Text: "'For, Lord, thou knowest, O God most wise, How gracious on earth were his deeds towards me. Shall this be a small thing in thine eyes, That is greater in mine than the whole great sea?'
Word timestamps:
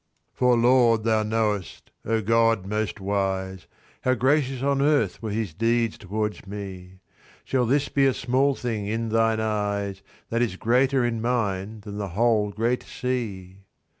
"'For, 0.33 0.57
Lord, 0.57 1.03
thou 1.03 1.21
knowest, 1.21 1.91
O 2.05 2.23
God 2.23 2.65
most 2.65 2.99
wise, 2.99 3.67
How 4.01 4.15
gracious 4.15 4.63
on 4.63 4.81
earth 4.81 5.21
were 5.21 5.29
his 5.29 5.53
deeds 5.53 5.95
towards 5.99 6.47
me. 6.47 7.01
Shall 7.43 7.67
this 7.67 7.87
be 7.87 8.07
a 8.07 8.13
small 8.15 8.55
thing 8.55 8.87
in 8.87 9.09
thine 9.09 9.39
eyes, 9.39 10.01
That 10.29 10.41
is 10.41 10.55
greater 10.55 11.05
in 11.05 11.21
mine 11.21 11.81
than 11.81 11.99
the 11.99 12.07
whole 12.17 12.49
great 12.49 12.81
sea?' 12.81 13.59